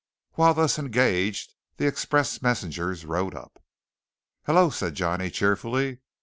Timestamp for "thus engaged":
0.55-1.53